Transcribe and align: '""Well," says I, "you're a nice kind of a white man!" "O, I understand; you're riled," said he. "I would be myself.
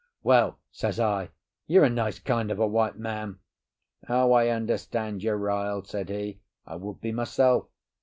'""Well," 0.23 0.57
says 0.71 0.99
I, 0.99 1.29
"you're 1.67 1.83
a 1.83 1.89
nice 1.91 2.17
kind 2.17 2.49
of 2.49 2.57
a 2.57 2.65
white 2.65 2.97
man!" 2.97 3.37
"O, 4.09 4.31
I 4.33 4.49
understand; 4.49 5.21
you're 5.21 5.37
riled," 5.37 5.87
said 5.87 6.09
he. 6.09 6.41
"I 6.65 6.77
would 6.77 7.01
be 7.01 7.11
myself. 7.11 7.67